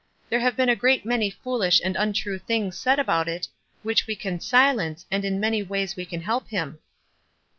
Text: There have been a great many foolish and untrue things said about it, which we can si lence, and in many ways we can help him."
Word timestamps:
There 0.29 0.39
have 0.39 0.55
been 0.57 0.67
a 0.67 0.75
great 0.75 1.05
many 1.05 1.29
foolish 1.29 1.79
and 1.85 1.95
untrue 1.95 2.39
things 2.39 2.75
said 2.75 2.97
about 2.97 3.27
it, 3.27 3.47
which 3.83 4.07
we 4.07 4.15
can 4.15 4.39
si 4.39 4.71
lence, 4.73 5.05
and 5.11 5.23
in 5.23 5.39
many 5.39 5.61
ways 5.61 5.95
we 5.95 6.05
can 6.07 6.21
help 6.21 6.47
him." 6.47 6.79